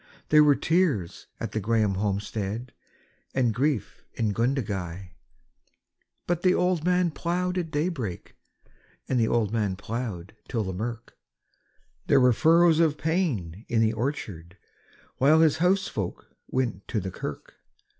There 0.29 0.43
were 0.43 0.55
tears 0.55 1.27
at 1.39 1.51
the 1.51 1.59
Grahame 1.59 1.93
homestead 1.97 2.73
and 3.35 3.53
grief 3.53 4.03
in 4.15 4.33
Gundagai; 4.33 5.11
But 6.25 6.41
the 6.41 6.55
old 6.55 6.83
man 6.83 7.11
ploughed 7.11 7.55
at 7.59 7.69
daybreak 7.69 8.35
and 9.07 9.19
the 9.19 9.27
old 9.27 9.53
man 9.53 9.75
ploughed 9.75 10.35
till 10.47 10.63
the 10.63 10.73
mirk 10.73 11.13
There 12.07 12.19
were 12.19 12.33
furrows 12.33 12.79
of 12.79 12.97
pain 12.97 13.63
in 13.69 13.79
the 13.79 13.93
orchard 13.93 14.57
while 15.17 15.41
his 15.41 15.57
housefolk 15.57 16.35
went 16.47 16.87
to 16.87 16.99
the 16.99 17.11
kirk. 17.11 17.53